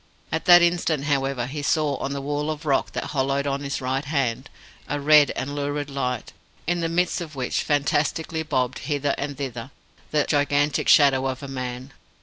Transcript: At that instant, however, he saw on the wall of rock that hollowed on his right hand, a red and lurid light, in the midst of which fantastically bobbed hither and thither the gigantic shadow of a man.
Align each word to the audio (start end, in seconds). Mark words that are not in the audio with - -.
At 0.31 0.45
that 0.45 0.63
instant, 0.63 1.03
however, 1.03 1.45
he 1.45 1.61
saw 1.61 1.95
on 1.97 2.11
the 2.11 2.21
wall 2.21 2.49
of 2.49 2.65
rock 2.65 2.93
that 2.93 3.11
hollowed 3.13 3.45
on 3.45 3.61
his 3.61 3.81
right 3.81 4.03
hand, 4.03 4.49
a 4.89 4.99
red 4.99 5.29
and 5.35 5.53
lurid 5.53 5.91
light, 5.91 6.33
in 6.65 6.79
the 6.79 6.89
midst 6.89 7.21
of 7.21 7.35
which 7.35 7.61
fantastically 7.61 8.41
bobbed 8.41 8.79
hither 8.89 9.13
and 9.19 9.37
thither 9.37 9.69
the 10.09 10.23
gigantic 10.23 10.87
shadow 10.89 11.27
of 11.27 11.43
a 11.43 11.47
man. 11.47 11.93